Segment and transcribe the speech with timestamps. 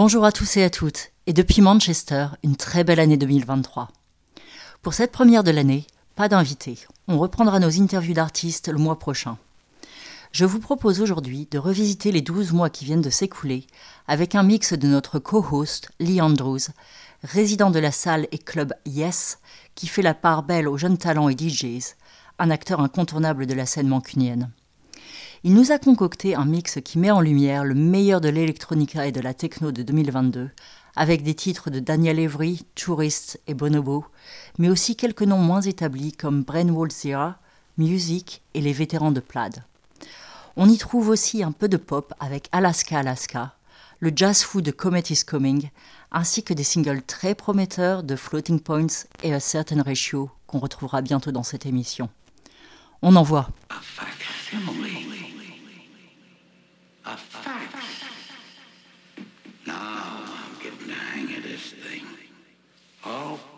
[0.00, 3.88] Bonjour à tous et à toutes, et depuis Manchester, une très belle année 2023.
[4.80, 6.78] Pour cette première de l'année, pas d'invité.
[7.08, 9.38] On reprendra nos interviews d'artistes le mois prochain.
[10.30, 13.66] Je vous propose aujourd'hui de revisiter les 12 mois qui viennent de s'écouler
[14.06, 16.70] avec un mix de notre co-host Lee Andrews,
[17.24, 19.40] résident de la salle et club Yes,
[19.74, 21.96] qui fait la part belle aux jeunes talents et DJs,
[22.38, 24.52] un acteur incontournable de la scène mancunienne.
[25.44, 29.12] Il nous a concocté un mix qui met en lumière le meilleur de l'électronica et
[29.12, 30.50] de la techno de 2022,
[30.96, 34.04] avec des titres de Daniel Avery, Tourist et Bonobo,
[34.58, 37.38] mais aussi quelques noms moins établis comme Bren Zira,
[37.76, 39.62] Music et les vétérans de Plaid.
[40.56, 43.54] On y trouve aussi un peu de pop avec Alaska Alaska,
[44.00, 45.70] le jazz fou de Comet is Coming,
[46.10, 51.00] ainsi que des singles très prometteurs de Floating Points et A Certain Ratio qu'on retrouvera
[51.00, 52.08] bientôt dans cette émission.
[53.02, 53.48] On en voit.
[63.10, 63.57] Oh.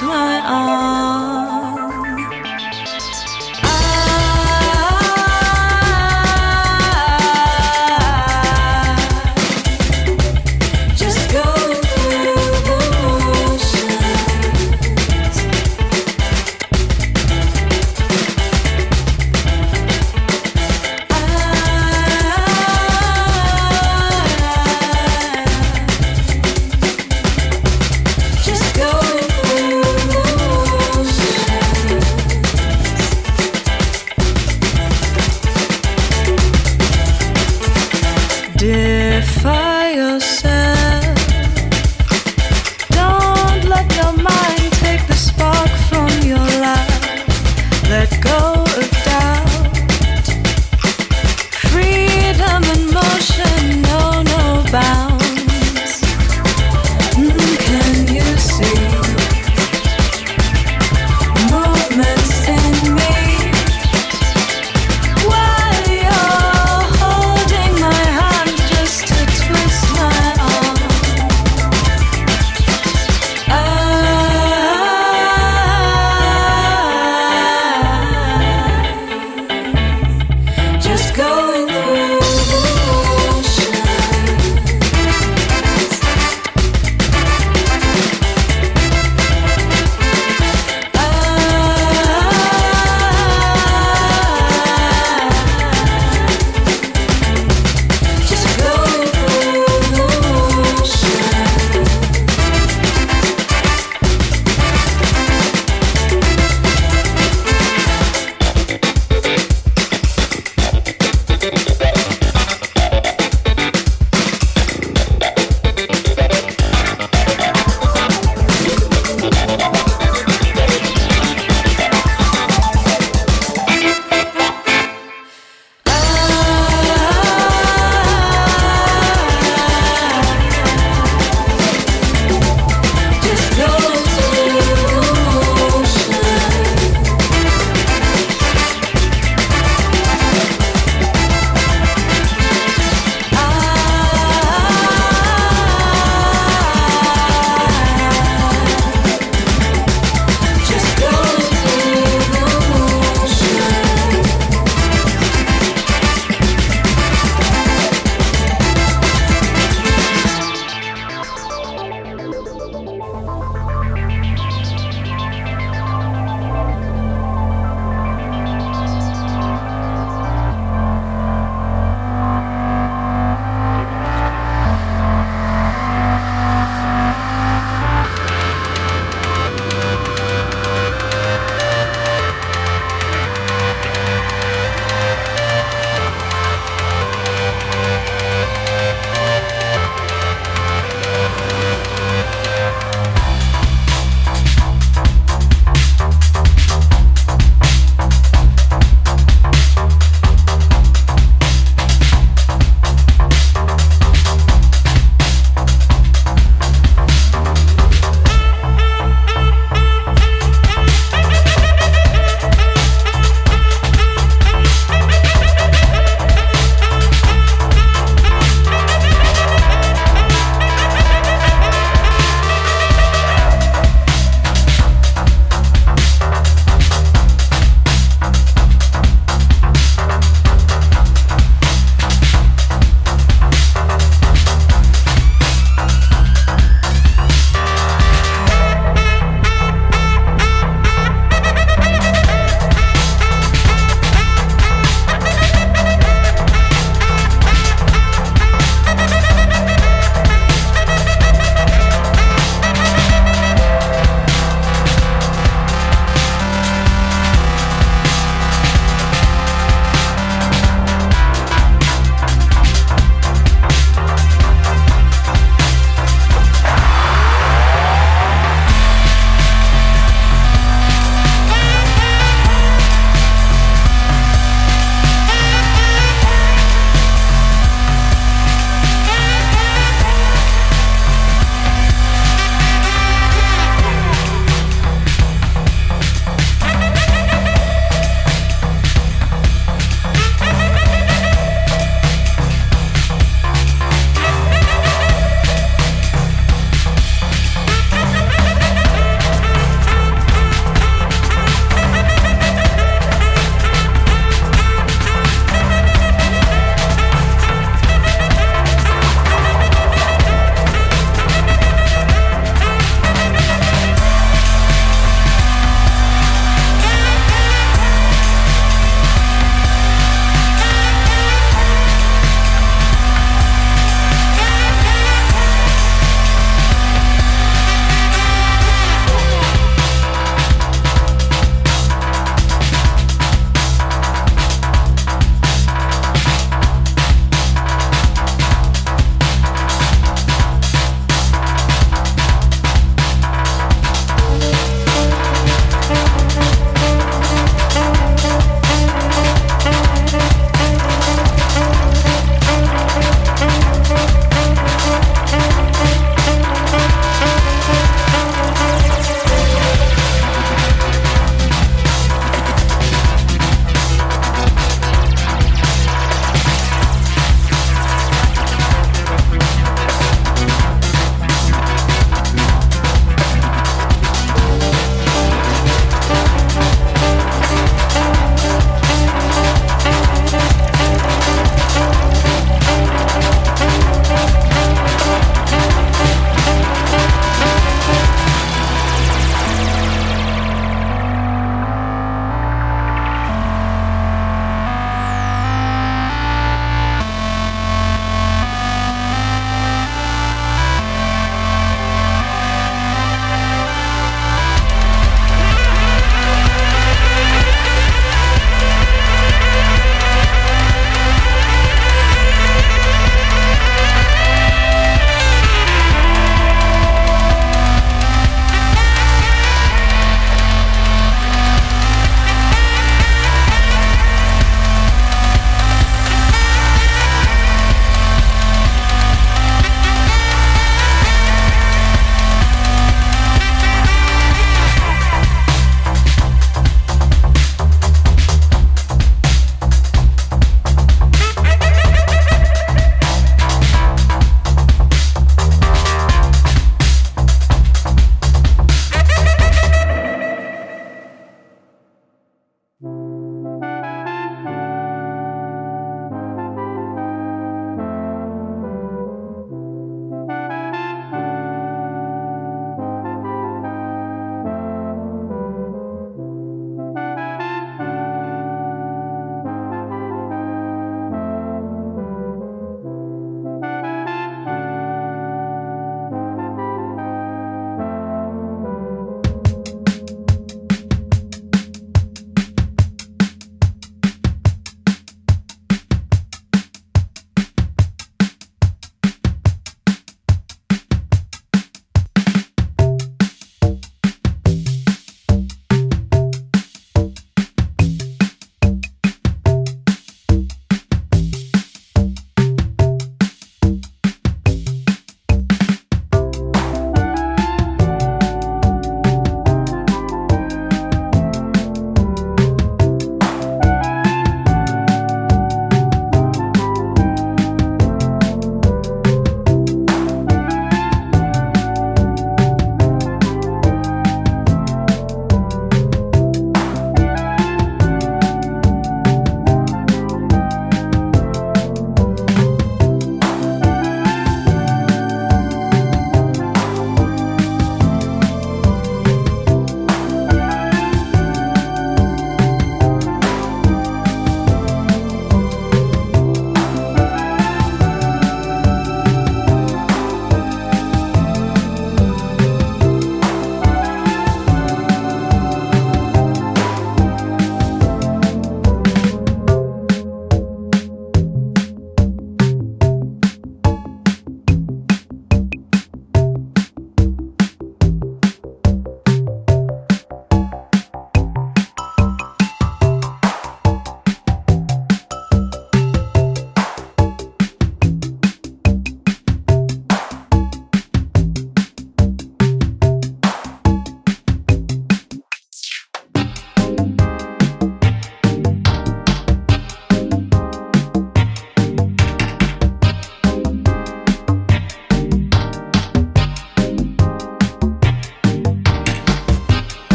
[0.00, 1.51] my arm.